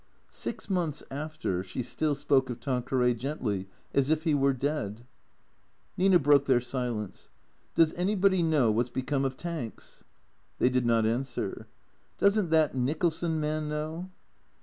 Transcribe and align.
Six 0.31 0.67
months 0.67 1.03
after, 1.11 1.61
she 1.63 1.83
still 1.83 2.15
spoke 2.15 2.49
of 2.49 2.59
Tanqueray 2.59 3.13
gently, 3.13 3.67
as 3.93 4.09
if 4.09 4.23
he 4.23 4.33
were 4.33 4.51
dead. 4.51 5.05
Nina 5.95 6.17
broke 6.17 6.45
their 6.45 6.59
silence." 6.59 7.29
Does 7.75 7.93
anybody 7.93 8.41
know 8.41 8.71
what 8.71 8.87
's 8.87 8.89
become 8.89 9.25
of 9.25 9.37
Tanks?" 9.37 10.03
They 10.57 10.69
did 10.71 10.87
not 10.87 11.05
answer. 11.05 11.67
"Doesn't 12.17 12.49
that 12.49 12.73
Nicholson 12.73 13.39
man 13.39 13.69
know?" 13.69 14.09